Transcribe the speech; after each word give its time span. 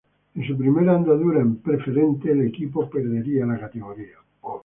En 0.33 0.47
su 0.47 0.57
primera 0.57 0.95
andadura 0.95 1.41
en 1.41 1.57
Preferente 1.57 2.31
el 2.31 2.41
equipo 2.47 2.89
perdería 2.89 3.45
la 3.45 3.59
categoría. 3.59 4.17